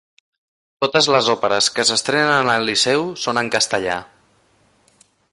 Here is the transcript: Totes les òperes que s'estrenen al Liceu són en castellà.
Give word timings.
Totes 0.83 1.09
les 1.15 1.27
òperes 1.33 1.67
que 1.75 1.85
s'estrenen 1.89 2.49
al 2.53 2.65
Liceu 2.69 3.05
són 3.25 3.41
en 3.43 3.51
castellà. 3.57 3.99